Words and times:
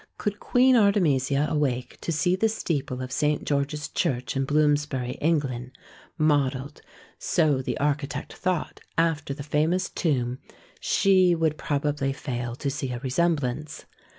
Could 0.17 0.39
Queen 0.39 0.75
Artemisia 0.75 1.45
awake 1.47 1.99
to 2.01 2.11
see 2.11 2.35
the 2.35 2.49
steeple 2.49 3.03
of 3.03 3.11
St. 3.11 3.43
George's 3.43 3.87
Church 3.87 4.35
in 4.35 4.45
Bloomsbury, 4.45 5.11
England, 5.21 5.77
modelled, 6.17 6.81
so 7.19 7.61
the 7.61 7.77
archi 7.77 8.07
138 8.07 8.29
THE 8.31 8.35
SEVEN 8.35 8.51
WONDERS 8.51 8.69
tect 8.71 8.81
thought, 8.81 8.81
after 8.97 9.33
the 9.35 9.43
famous 9.43 9.89
tomb, 9.91 10.39
she 10.79 11.35
would 11.35 11.55
probably 11.55 12.11
fail 12.13 12.55
to 12.55 12.71
see 12.71 12.91
a 12.91 12.97
resemblance. 13.01 13.85